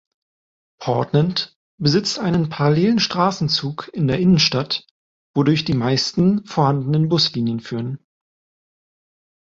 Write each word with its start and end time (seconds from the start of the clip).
Portland 0.79 1.55
besitzt 1.77 2.17
einen 2.17 2.49
parallelen 2.49 2.97
Straßenzug 2.97 3.87
in 3.93 4.07
der 4.07 4.19
Innenstadt, 4.19 4.87
wodurch 5.35 5.63
die 5.63 5.75
meisten 5.75 6.43
vorhandenen 6.47 7.07
Buslinien 7.07 7.59
führen. 7.59 8.03